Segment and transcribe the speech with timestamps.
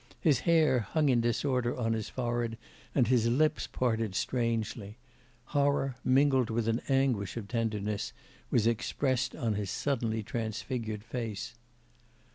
[0.19, 2.57] His hair hung in disorder on his forehead
[2.95, 4.97] and his lips parted strangely.
[5.45, 8.11] Horror, mingled with an anguish of tenderness,
[8.49, 11.53] was expressed on his suddenly transfigured face.